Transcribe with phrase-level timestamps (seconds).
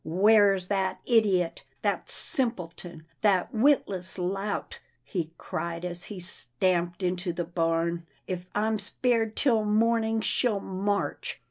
[0.03, 7.43] "Where's that idiot— that simpleton— that witless lout?" he cried, as he stamped into the
[7.45, 11.39] barn." If I'm spared till morning, she'll march."